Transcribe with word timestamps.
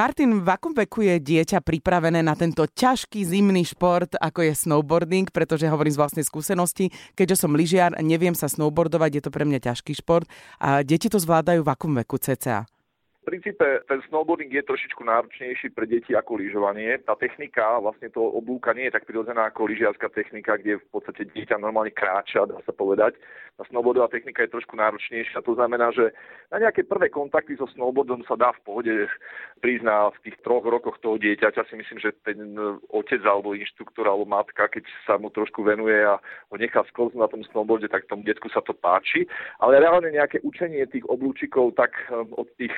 Martin, 0.00 0.40
v 0.40 0.48
akom 0.48 0.72
veku 0.72 1.04
je 1.04 1.20
dieťa 1.20 1.60
pripravené 1.60 2.24
na 2.24 2.32
tento 2.32 2.64
ťažký 2.64 3.20
zimný 3.20 3.68
šport, 3.68 4.16
ako 4.16 4.48
je 4.48 4.56
snowboarding, 4.56 5.28
pretože 5.28 5.68
hovorím 5.68 5.92
z 5.92 6.00
vlastnej 6.00 6.24
skúsenosti, 6.24 6.88
keďže 7.12 7.44
som 7.44 7.52
lyžiar, 7.52 7.92
neviem 8.00 8.32
sa 8.32 8.48
snowboardovať, 8.48 9.20
je 9.20 9.22
to 9.28 9.28
pre 9.28 9.44
mňa 9.44 9.60
ťažký 9.60 9.92
šport 10.00 10.24
a 10.56 10.80
deti 10.80 11.12
to 11.12 11.20
zvládajú 11.20 11.60
v 11.60 11.68
akom 11.68 11.92
veku 11.92 12.16
cca? 12.16 12.64
V 13.20 13.28
princípe 13.28 13.84
ten 13.84 14.00
snowboarding 14.08 14.48
je 14.48 14.64
trošičku 14.64 15.04
náročnejší 15.04 15.76
pre 15.76 15.84
deti 15.84 16.16
ako 16.16 16.40
lyžovanie. 16.40 17.04
Tá 17.04 17.12
technika, 17.20 17.76
vlastne 17.76 18.08
to 18.08 18.16
oblúka 18.16 18.72
nie 18.72 18.88
je 18.88 18.96
tak 18.96 19.04
prirodzená 19.04 19.52
ako 19.52 19.68
lyžiarská 19.68 20.08
technika, 20.08 20.56
kde 20.56 20.80
v 20.80 20.88
podstate 20.88 21.28
dieťa 21.28 21.60
normálne 21.60 21.92
kráča, 21.92 22.48
dá 22.48 22.56
sa 22.64 22.72
povedať. 22.72 23.20
Tá 23.60 23.68
snowboardová 23.68 24.08
technika 24.08 24.40
je 24.40 24.56
trošku 24.56 24.72
náročnejšia. 24.72 25.44
To 25.44 25.52
znamená, 25.52 25.92
že 25.92 26.16
na 26.48 26.64
nejaké 26.64 26.88
prvé 26.88 27.12
kontakty 27.12 27.60
so 27.60 27.68
snowboardom 27.76 28.24
sa 28.24 28.40
dá 28.40 28.56
v 28.56 28.64
pohode 28.64 28.92
na 29.84 30.08
v 30.16 30.18
tých 30.24 30.40
troch 30.40 30.64
rokoch 30.64 30.96
toho 31.04 31.20
dieťaťa. 31.20 31.68
Si 31.68 31.76
myslím, 31.76 32.00
že 32.00 32.16
ten 32.24 32.56
otec 32.88 33.20
alebo 33.28 33.52
inštruktor 33.52 34.08
alebo 34.08 34.24
matka, 34.24 34.64
keď 34.72 34.88
sa 35.04 35.20
mu 35.20 35.28
trošku 35.28 35.60
venuje 35.60 36.00
a 36.00 36.16
ho 36.48 36.56
nechá 36.56 36.80
sklznúť 36.88 37.20
na 37.20 37.28
tom 37.28 37.44
snowboarde, 37.52 37.92
tak 37.92 38.08
tomu 38.08 38.24
detku 38.24 38.48
sa 38.48 38.64
to 38.64 38.72
páči. 38.72 39.28
Ale 39.60 39.76
reálne 39.76 40.08
nejaké 40.08 40.40
učenie 40.40 40.88
tých 40.88 41.04
oblúčikov, 41.04 41.76
tak 41.76 41.92
um, 42.08 42.32
od 42.40 42.48
tých 42.56 42.72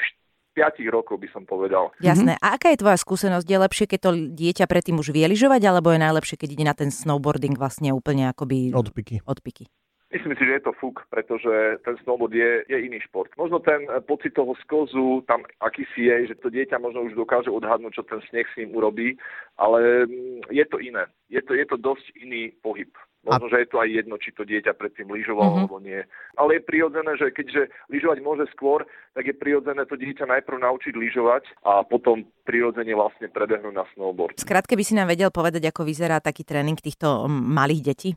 5 0.52 0.84
rokov 0.92 1.16
by 1.20 1.28
som 1.32 1.42
povedal. 1.48 1.92
Jasné. 1.98 2.36
A 2.38 2.56
aká 2.56 2.72
je 2.72 2.80
tvoja 2.80 3.00
skúsenosť? 3.00 3.48
Je 3.48 3.58
lepšie, 3.58 3.86
keď 3.88 4.00
to 4.00 4.10
dieťa 4.36 4.64
predtým 4.68 5.00
už 5.00 5.12
vie 5.12 5.24
lyžovať, 5.24 5.62
alebo 5.64 5.92
je 5.92 6.00
najlepšie, 6.00 6.36
keď 6.36 6.48
ide 6.52 6.64
na 6.68 6.76
ten 6.76 6.92
snowboarding 6.92 7.56
vlastne 7.56 7.90
úplne 7.96 8.28
akoby... 8.28 8.72
Odpiky. 8.76 9.24
Odpiky. 9.24 9.66
Myslím 10.12 10.36
si, 10.36 10.44
že 10.44 10.60
je 10.60 10.64
to 10.68 10.76
fuk, 10.76 11.08
pretože 11.08 11.80
ten 11.88 11.96
snowboard 12.04 12.36
je, 12.36 12.68
je 12.68 12.78
iný 12.84 13.00
šport. 13.00 13.32
Možno 13.40 13.64
ten 13.64 13.88
pocit 14.04 14.36
toho 14.36 14.52
sklzu 14.60 15.24
tam 15.24 15.40
akýsi 15.64 16.04
je, 16.04 16.28
že 16.28 16.36
to 16.36 16.52
dieťa 16.52 16.76
možno 16.76 17.08
už 17.08 17.16
dokáže 17.16 17.48
odhadnúť, 17.48 17.96
čo 17.96 18.04
ten 18.04 18.20
sneh 18.28 18.44
s 18.44 18.56
ním 18.60 18.76
urobí, 18.76 19.16
ale 19.56 20.04
mm, 20.04 20.52
je 20.52 20.64
to 20.68 20.76
iné. 20.84 21.08
Je 21.32 21.40
to, 21.40 21.56
je 21.56 21.64
to 21.64 21.80
dosť 21.80 22.12
iný 22.20 22.52
pohyb. 22.60 22.92
Možno, 23.22 23.46
a... 23.46 23.50
že 23.54 23.62
je 23.62 23.68
to 23.70 23.78
aj 23.78 23.88
jedno, 23.88 24.14
či 24.18 24.34
to 24.34 24.42
dieťa 24.42 24.74
predtým 24.74 25.06
lyžovalo 25.06 25.46
uh-huh. 25.46 25.60
alebo 25.64 25.78
nie. 25.78 26.02
Ale 26.34 26.58
je 26.58 26.66
prirodzené, 26.66 27.12
že 27.14 27.30
keďže 27.30 27.70
lyžovať 27.86 28.18
môže 28.18 28.44
skôr, 28.50 28.82
tak 29.14 29.30
je 29.30 29.34
prirodzené 29.38 29.86
to 29.86 29.94
dieťa 29.94 30.26
najprv 30.26 30.58
naučiť 30.58 30.94
lyžovať 30.94 31.44
a 31.62 31.86
potom 31.86 32.26
prirodzene 32.42 32.98
vlastne 32.98 33.30
prebehnúť 33.30 33.74
na 33.74 33.86
snowboard. 33.94 34.42
Skrátke 34.42 34.74
by 34.74 34.82
si 34.82 34.98
nám 34.98 35.06
vedel 35.06 35.30
povedať, 35.30 35.70
ako 35.70 35.86
vyzerá 35.86 36.18
taký 36.18 36.42
tréning 36.42 36.78
týchto 36.78 37.30
malých 37.30 37.82
detí? 37.94 38.10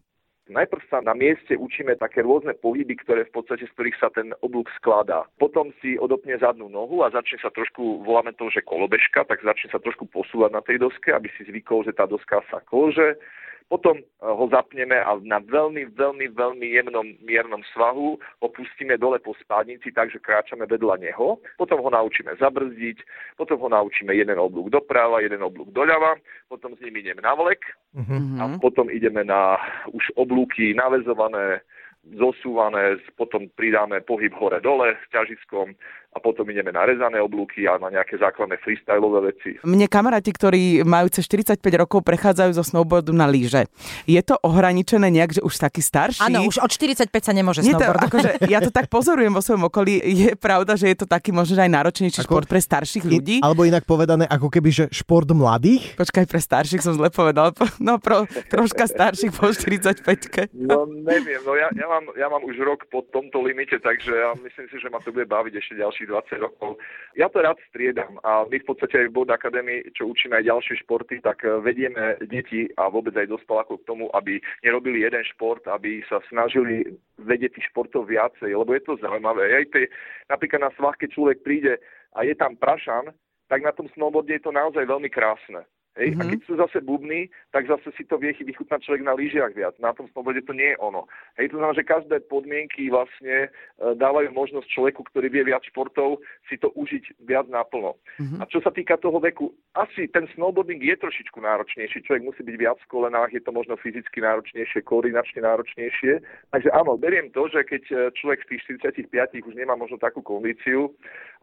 Najprv 0.46 0.82
sa 0.94 1.02
na 1.02 1.18
mieste 1.18 1.58
učíme 1.58 1.98
také 1.98 2.22
rôzne 2.22 2.54
pohyby, 2.54 3.02
ktoré 3.02 3.26
v 3.26 3.34
podstate 3.34 3.66
z 3.66 3.74
ktorých 3.74 3.98
sa 3.98 4.14
ten 4.14 4.30
oblúk 4.46 4.70
skladá. 4.78 5.26
Potom 5.42 5.74
si 5.82 5.98
odopne 5.98 6.38
zadnú 6.38 6.70
nohu 6.70 7.02
a 7.02 7.10
začne 7.10 7.42
sa 7.42 7.50
trošku, 7.50 8.06
voláme 8.06 8.30
to, 8.38 8.54
že 8.54 8.62
kolobežka, 8.62 9.26
tak 9.26 9.42
začne 9.42 9.74
sa 9.74 9.82
trošku 9.82 10.06
posúvať 10.06 10.54
na 10.54 10.62
tej 10.62 10.86
doske, 10.86 11.10
aby 11.10 11.34
si 11.34 11.50
zvykol, 11.50 11.90
že 11.90 11.98
tá 11.98 12.06
doska 12.06 12.46
sa 12.54 12.62
kolže 12.62 13.18
potom 13.66 13.98
eh, 13.98 14.06
ho 14.22 14.46
zapneme 14.50 14.96
a 14.96 15.18
na 15.26 15.42
veľmi, 15.42 15.90
veľmi, 15.98 16.26
veľmi 16.38 16.68
jemnom, 16.78 17.08
miernom 17.26 17.62
svahu 17.74 18.18
ho 18.20 18.48
pustíme 18.54 18.98
dole 18.98 19.18
po 19.20 19.34
spádnici, 19.42 19.90
takže 19.90 20.22
kráčame 20.22 20.70
vedľa 20.70 21.02
neho. 21.02 21.42
Potom 21.58 21.82
ho 21.82 21.90
naučíme 21.90 22.38
zabrzdiť, 22.38 22.98
potom 23.38 23.58
ho 23.66 23.70
naučíme 23.70 24.14
jeden 24.14 24.38
oblúk 24.38 24.70
doprava, 24.70 25.22
jeden 25.26 25.42
oblúk 25.42 25.74
doľava, 25.74 26.18
potom 26.48 26.78
s 26.78 26.82
ním 26.86 27.02
ideme 27.02 27.26
na 27.26 27.34
vlek 27.34 27.62
uh-huh. 27.98 28.22
a 28.38 28.44
potom 28.62 28.88
ideme 28.94 29.26
na 29.26 29.58
už 29.90 30.14
oblúky 30.16 30.78
navezované, 30.78 31.66
zosúvané, 32.14 33.02
potom 33.18 33.50
pridáme 33.58 34.06
pohyb 34.06 34.30
hore-dole 34.38 34.94
s 34.94 35.06
ťažiskom 35.10 35.74
a 36.16 36.18
potom 36.24 36.48
ideme 36.48 36.72
na 36.72 36.88
rezané 36.88 37.20
oblúky 37.20 37.68
a 37.68 37.76
na 37.76 37.92
nejaké 37.92 38.16
základné 38.16 38.56
freestyleové 38.64 39.36
veci. 39.36 39.60
Mne 39.68 39.92
kamaráti, 39.92 40.32
ktorí 40.32 40.88
majú 40.88 41.12
cez 41.12 41.28
45 41.28 41.60
rokov, 41.76 42.08
prechádzajú 42.08 42.56
zo 42.56 42.64
snowboardu 42.64 43.12
na 43.12 43.28
lyže. 43.28 43.68
Je 44.08 44.22
to 44.24 44.40
ohraničené 44.40 45.12
nejak, 45.12 45.36
že 45.36 45.42
už 45.44 45.60
taký 45.60 45.84
starší? 45.84 46.24
Áno, 46.24 46.48
už 46.48 46.64
od 46.64 46.72
45 46.72 47.12
sa 47.20 47.36
nemôže 47.36 47.60
Nie 47.68 47.76
snowboardovať. 47.76 48.08
Akože, 48.08 48.30
ja 48.48 48.64
to 48.64 48.72
tak 48.72 48.88
pozorujem 48.88 49.36
vo 49.36 49.44
svojom 49.44 49.68
okolí. 49.68 50.00
Je 50.00 50.32
pravda, 50.40 50.80
že 50.80 50.88
je 50.88 51.04
to 51.04 51.06
taký 51.06 51.36
možno 51.36 51.60
aj 51.60 51.68
náročnejší 51.68 52.24
ako, 52.24 52.32
šport 52.32 52.48
pre 52.48 52.64
starších 52.64 53.04
ľudí? 53.04 53.44
Alebo 53.44 53.68
inak 53.68 53.84
povedané, 53.84 54.24
ako 54.24 54.48
keby, 54.48 54.70
že 54.72 54.86
šport 54.96 55.28
mladých? 55.28 56.00
Počkaj, 56.00 56.32
pre 56.32 56.40
starších 56.40 56.80
som 56.80 56.96
zle 56.96 57.12
povedal. 57.12 57.52
No, 57.84 58.00
pro 58.00 58.24
troška 58.48 58.88
starších 58.88 59.36
po 59.36 59.52
45 59.52 60.56
No, 60.56 60.88
neviem, 60.88 61.44
no 61.44 61.60
ja, 61.60 61.68
ja, 61.76 61.88
mám, 61.92 62.06
ja 62.16 62.28
mám 62.32 62.44
už 62.48 62.56
rok 62.64 62.88
po 62.88 63.04
tomto 63.12 63.44
limite, 63.44 63.76
takže 63.84 64.16
ja 64.16 64.32
myslím 64.40 64.68
si, 64.72 64.78
že 64.80 64.88
ma 64.88 65.04
to 65.04 65.12
bude 65.12 65.28
baviť 65.28 65.54
ešte 65.60 65.74
ďalší 65.76 66.05
ďalších 66.06 66.38
20 66.38 66.46
rokov. 66.46 66.78
Ja 67.16 67.28
to 67.30 67.42
rád 67.42 67.58
striedam 67.70 68.20
a 68.22 68.46
my 68.46 68.58
v 68.60 68.68
podstate 68.68 69.02
aj 69.02 69.08
v 69.10 69.16
Board 69.16 69.32
Academy, 69.32 69.82
čo 69.98 70.12
učíme 70.12 70.38
aj 70.38 70.48
ďalšie 70.48 70.76
športy, 70.86 71.24
tak 71.24 71.42
eh, 71.44 71.58
vedieme 71.60 72.20
deti 72.30 72.70
a 72.78 72.92
vôbec 72.92 73.16
aj 73.18 73.32
dospelákov 73.32 73.82
k 73.82 73.88
tomu, 73.90 74.12
aby 74.14 74.38
nerobili 74.62 75.02
jeden 75.02 75.24
šport, 75.26 75.66
aby 75.68 76.04
sa 76.06 76.22
snažili 76.30 76.86
vedieť 77.18 77.58
tých 77.58 77.68
športov 77.74 78.12
viacej, 78.12 78.54
lebo 78.54 78.76
je 78.76 78.84
to 78.86 79.00
zaujímavé. 79.02 79.50
Aj 79.56 79.66
tie, 79.74 79.90
napríklad 80.30 80.70
na 80.70 80.72
svach, 80.78 81.00
keď 81.00 81.10
človek 81.16 81.42
príde 81.42 81.74
a 82.14 82.24
je 82.24 82.36
tam 82.38 82.56
prašan, 82.56 83.12
tak 83.48 83.62
na 83.62 83.72
tom 83.72 83.86
snowboarde 83.94 84.34
je 84.38 84.44
to 84.44 84.52
naozaj 84.52 84.84
veľmi 84.86 85.10
krásne. 85.10 85.66
Hej? 85.96 86.12
Mm-hmm. 86.12 86.22
A 86.22 86.24
mhm. 86.24 86.32
keď 86.36 86.40
sú 86.44 86.54
zase 86.60 86.78
bubny, 86.84 87.32
tak 87.56 87.72
zase 87.72 87.88
si 87.96 88.04
to 88.04 88.20
vie 88.20 88.36
vychutnať 88.36 88.84
človek 88.84 89.04
na 89.08 89.16
lyžiach 89.16 89.56
viac. 89.56 89.76
Na 89.80 89.96
tom 89.96 90.12
snowboarde 90.12 90.44
to 90.44 90.52
nie 90.52 90.76
je 90.76 90.78
ono. 90.84 91.08
Hej, 91.40 91.56
to 91.56 91.58
znamená, 91.58 91.76
že 91.80 91.88
každé 91.88 92.16
podmienky 92.28 92.92
vlastne 92.92 93.48
e, 93.48 93.50
dávajú 93.96 94.36
možnosť 94.36 94.68
človeku, 94.76 95.08
ktorý 95.08 95.32
vie 95.32 95.44
viac 95.48 95.64
športov, 95.64 96.20
si 96.52 96.60
to 96.60 96.68
užiť 96.76 97.24
viac 97.24 97.48
naplno. 97.48 97.96
Mm-hmm. 98.20 98.40
A 98.40 98.44
čo 98.52 98.60
sa 98.60 98.76
týka 98.76 99.00
toho 99.00 99.24
veku, 99.24 99.56
asi 99.72 100.12
ten 100.12 100.28
snowboarding 100.36 100.84
je 100.84 101.00
trošičku 101.00 101.40
náročnejší. 101.40 102.04
Človek 102.04 102.28
musí 102.28 102.42
byť 102.44 102.56
viac 102.60 102.78
v 102.84 102.92
kolenách, 102.92 103.32
je 103.32 103.40
to 103.40 103.56
možno 103.56 103.80
fyzicky 103.80 104.20
náročnejšie, 104.20 104.84
koordinačne 104.84 105.40
náročnejšie. 105.48 106.20
Takže 106.52 106.70
áno, 106.76 107.00
beriem 107.00 107.32
to, 107.32 107.48
že 107.48 107.64
keď 107.64 107.84
e, 107.88 107.96
človek 108.20 108.44
v 108.44 108.50
tých 108.60 108.84
45 108.92 109.48
už 109.48 109.56
nemá 109.56 109.80
možno 109.80 109.96
takú 109.96 110.20
kondíciu, 110.20 110.92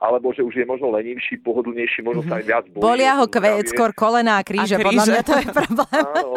alebo 0.02 0.34
že 0.36 0.44
už 0.44 0.60
je 0.60 0.66
možno 0.68 0.92
lenivší, 0.92 1.40
pohodlnejší, 1.40 2.04
možno 2.04 2.26
mm-hmm. 2.26 2.36
sa 2.36 2.42
aj 2.42 2.44
viac 2.44 2.64
bojí. 2.68 2.82
Bolia 2.82 3.16
ho 3.16 3.26
kve, 3.30 3.64
skôr 3.70 3.94
kolena 3.94 4.41
a 4.42 4.44
kríže, 4.44 4.74
a 4.74 4.78
kríže. 4.82 4.86
podľa 4.90 5.04
mňa 5.06 5.22
to 5.22 5.32
je 5.38 5.46
problém. 5.62 6.02
Áno, 6.02 6.32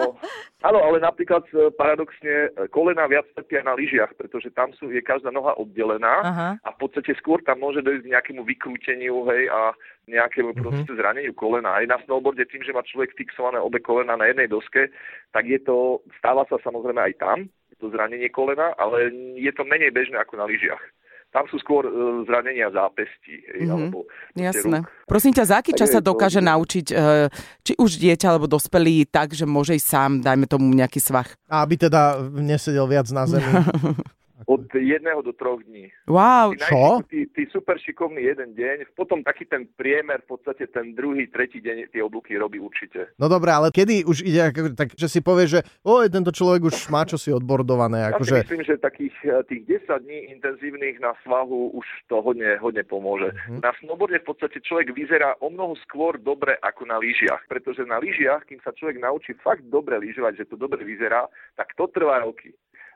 áno, 0.61 0.79
ale 0.85 0.97
napríklad 1.01 1.43
e, 1.49 1.73
paradoxne 1.73 2.33
e, 2.53 2.69
kolena 2.69 3.09
viac 3.09 3.25
trpia 3.33 3.65
na 3.65 3.73
lyžiach, 3.73 4.13
pretože 4.13 4.53
tam 4.53 4.69
sú, 4.77 4.93
je 4.93 5.01
každá 5.01 5.33
noha 5.33 5.57
oddelená 5.57 6.15
Aha. 6.21 6.49
a 6.61 6.69
v 6.69 6.77
podstate 6.77 7.17
skôr 7.17 7.41
tam 7.41 7.65
môže 7.65 7.81
dojsť 7.81 8.05
k 8.05 8.11
nejakému 8.13 8.41
vykrúteniu 8.45 9.25
hej, 9.33 9.49
a 9.49 9.73
nejakému 10.05 10.53
mm-hmm. 10.53 10.61
proste 10.61 10.91
zraneniu 10.93 11.33
kolena. 11.33 11.81
Aj 11.81 11.85
na 11.89 11.97
snowboarde 12.05 12.45
tým, 12.45 12.61
že 12.61 12.71
má 12.71 12.85
človek 12.85 13.17
fixované 13.17 13.57
obe 13.57 13.81
kolena 13.81 14.13
na 14.13 14.29
jednej 14.29 14.45
doske, 14.45 14.93
tak 15.33 15.49
je 15.49 15.57
to, 15.65 16.05
stáva 16.21 16.45
sa 16.45 16.61
samozrejme 16.61 17.01
aj 17.01 17.13
tam, 17.17 17.49
to 17.81 17.91
zranenie 17.91 18.31
kolena, 18.31 18.71
ale 18.79 19.11
je 19.35 19.51
to 19.51 19.67
menej 19.67 19.91
bežné 19.91 20.15
ako 20.15 20.39
na 20.39 20.47
lyžiach 20.47 20.79
tam 21.35 21.43
sú 21.51 21.59
skôr 21.59 21.83
e, 21.83 21.91
zranenia 22.23 22.71
zápestí. 22.71 23.43
Mm-hmm. 23.43 23.67
Alebo 23.75 24.07
Jasné. 24.39 24.87
Rúk. 24.87 25.03
Prosím 25.03 25.35
ťa, 25.35 25.43
za 25.43 25.55
aký 25.59 25.75
čas 25.75 25.91
sa 25.91 25.99
dokáže 25.99 26.39
to... 26.39 26.47
naučiť, 26.47 26.87
e, 26.95 27.27
či 27.59 27.73
už 27.75 27.99
dieťa 27.99 28.31
alebo 28.31 28.47
dospelý 28.47 29.03
tak, 29.11 29.35
že 29.35 29.43
môže 29.43 29.75
ísť 29.75 29.87
sám, 29.91 30.11
dajme 30.23 30.47
tomu 30.47 30.71
nejaký 30.71 31.03
svach? 31.03 31.35
A 31.51 31.67
aby 31.67 31.75
teda 31.75 32.23
nesedel 32.39 32.87
viac 32.87 33.11
na 33.11 33.27
zemi. 33.27 33.51
Jedného 34.75 35.21
do 35.23 35.31
troch 35.31 35.63
dní. 35.63 35.91
Wow, 36.07 36.55
tí 36.55 36.67
čo? 36.67 36.83
Tí, 37.07 37.19
tí 37.31 37.43
super 37.51 37.79
šikovný 37.79 38.21
jeden 38.21 38.53
deň, 38.57 38.91
potom 38.97 39.23
taký 39.23 39.47
ten 39.47 39.67
priemer, 39.79 40.21
v 40.27 40.35
podstate 40.35 40.67
ten 40.67 40.91
druhý, 40.91 41.31
tretí 41.31 41.63
deň 41.63 41.91
tie 41.93 42.01
oblúky 42.03 42.35
robí 42.35 42.59
určite. 42.59 43.15
No 43.15 43.31
dobré, 43.31 43.55
ale 43.55 43.71
kedy 43.71 44.03
už 44.03 44.27
ide, 44.27 44.51
tak, 44.75 44.93
že 44.95 45.07
si 45.07 45.19
povie, 45.23 45.47
že 45.47 45.59
oj, 45.85 46.11
tento 46.11 46.35
človek 46.35 46.67
už 46.67 46.75
má 46.91 47.07
čo 47.07 47.15
si 47.15 47.31
odbordované. 47.31 48.03
Ja 48.03 48.09
akože... 48.15 48.41
si 48.41 48.43
myslím, 48.45 48.63
že 48.65 48.75
takých 48.81 49.15
eh, 49.23 49.41
tých 49.47 49.61
10 49.87 50.05
dní 50.05 50.19
intenzívnych 50.35 50.97
na 50.99 51.13
svahu 51.23 51.75
už 51.77 51.87
to 52.09 52.19
hodne, 52.21 52.57
hodne 52.59 52.83
pomôže. 52.83 53.31
Uh-huh. 53.31 53.61
Na 53.61 53.71
snowboarde 53.79 54.21
v 54.21 54.27
podstate 54.27 54.61
človek 54.61 54.91
vyzerá 54.91 55.37
o 55.39 55.47
mnoho 55.49 55.77
skôr 55.85 56.17
dobre 56.17 56.57
ako 56.61 56.89
na 56.89 56.97
lyžiach, 56.97 57.45
pretože 57.47 57.85
na 57.85 58.01
lyžiach, 58.01 58.45
kým 58.49 58.59
sa 58.61 58.73
človek 58.73 58.99
naučí 58.99 59.37
fakt 59.41 59.65
dobre 59.69 59.97
lyžovať, 60.01 60.45
že 60.45 60.49
to 60.49 60.55
dobre 60.57 60.81
vyzerá, 60.81 61.29
tak 61.55 61.73
to 61.77 61.85
trvá 61.91 62.21
roky. 62.25 62.53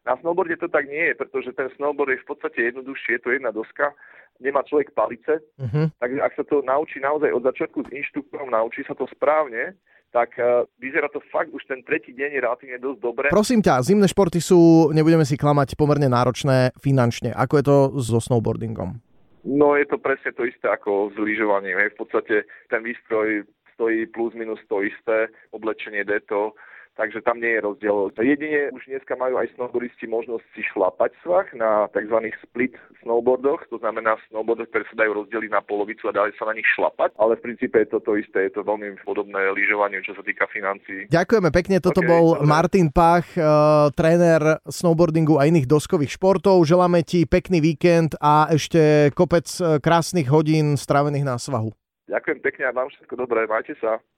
Na 0.10 0.18
snowboarde 0.18 0.58
to 0.58 0.66
tak 0.66 0.90
nie 0.90 1.14
je, 1.14 1.22
pretože 1.22 1.54
ten 1.54 1.70
snowboard 1.78 2.18
je 2.18 2.24
v 2.26 2.30
podstate 2.34 2.74
jednoduchší, 2.74 3.14
je 3.14 3.22
to 3.22 3.30
jedna 3.30 3.54
doska, 3.54 3.94
nemá 4.42 4.66
človek 4.66 4.90
palice, 4.98 5.38
uh-huh. 5.62 5.94
takže 6.02 6.20
ak 6.26 6.34
sa 6.34 6.44
to 6.50 6.66
naučí 6.66 6.98
naozaj 6.98 7.30
od 7.30 7.46
začiatku 7.46 7.86
s 7.86 7.94
inštruktorom, 7.94 8.50
naučí 8.50 8.82
sa 8.90 8.98
to 8.98 9.06
správne, 9.14 9.78
tak 10.10 10.34
uh, 10.42 10.66
vyzerá 10.82 11.06
to 11.14 11.22
fakt 11.30 11.54
už 11.54 11.62
ten 11.70 11.86
tretí 11.86 12.10
deň 12.18 12.30
je 12.34 12.42
relatívne 12.42 12.80
dosť 12.82 13.00
dobre. 13.06 13.28
Prosím 13.30 13.62
ťa, 13.62 13.86
zimné 13.86 14.10
športy 14.10 14.42
sú, 14.42 14.90
nebudeme 14.90 15.22
si 15.22 15.38
klamať, 15.38 15.78
pomerne 15.78 16.10
náročné 16.10 16.74
finančne. 16.82 17.30
Ako 17.30 17.54
je 17.62 17.64
to 17.70 17.76
so 18.02 18.18
snowboardingom? 18.18 18.98
No 19.46 19.78
je 19.78 19.86
to 19.86 20.02
presne 20.02 20.34
to 20.34 20.50
isté 20.50 20.66
ako 20.66 21.14
s 21.14 21.16
lyžovaním. 21.22 21.78
V 21.94 22.02
podstate 22.02 22.50
ten 22.74 22.82
výstroj 22.82 23.46
stojí 23.78 24.10
plus 24.10 24.34
minus 24.34 24.60
to 24.66 24.82
isté, 24.82 25.30
oblečenie 25.54 26.02
deto, 26.02 26.58
takže 27.00 27.24
tam 27.24 27.40
nie 27.40 27.56
je 27.56 27.64
rozdiel. 27.64 28.12
Jedine 28.20 28.76
už 28.76 28.84
dneska 28.84 29.16
majú 29.16 29.40
aj 29.40 29.48
snowboardisti 29.56 30.04
možnosť 30.12 30.44
si 30.52 30.68
šlapať 30.76 31.16
svah 31.24 31.48
na 31.56 31.88
tzv. 31.96 32.28
split 32.44 32.76
snowboardoch, 33.00 33.64
to 33.72 33.80
znamená 33.80 34.20
snowboardoch, 34.28 34.68
ktoré 34.68 34.84
sa 34.92 35.00
dajú 35.00 35.24
rozdeliť 35.24 35.48
na 35.56 35.64
polovicu 35.64 36.12
a 36.12 36.18
dali 36.20 36.36
sa 36.36 36.52
na 36.52 36.60
nich 36.60 36.68
šlapať, 36.76 37.16
ale 37.16 37.40
v 37.40 37.44
princípe 37.48 37.80
je 37.80 37.88
to 37.96 38.04
to 38.04 38.20
isté, 38.20 38.52
je 38.52 38.60
to 38.60 38.68
veľmi 38.68 39.00
podobné 39.08 39.40
lyžovaniu, 39.56 40.04
čo 40.04 40.12
sa 40.12 40.24
týka 40.28 40.52
financií. 40.52 41.08
Ďakujeme 41.08 41.50
pekne, 41.56 41.80
toto 41.80 42.04
okay, 42.04 42.12
bol 42.12 42.36
dobre. 42.36 42.52
Martin 42.52 42.88
Pach, 42.92 43.24
uh, 43.40 43.88
tréner 43.96 44.60
snowboardingu 44.68 45.40
a 45.40 45.48
iných 45.48 45.72
doskových 45.72 46.20
športov. 46.20 46.68
Želáme 46.68 47.08
ti 47.08 47.24
pekný 47.24 47.64
víkend 47.64 48.20
a 48.20 48.52
ešte 48.52 49.14
kopec 49.16 49.48
eh, 49.62 49.78
krásnych 49.80 50.28
hodín 50.28 50.76
stravených 50.76 51.24
na 51.24 51.36
svahu. 51.40 51.72
Ďakujem 52.10 52.40
pekne 52.42 52.64
a 52.66 52.74
vám 52.74 52.90
všetko 52.90 53.16
dobré, 53.16 53.46
majte 53.46 53.78
sa. 53.78 54.02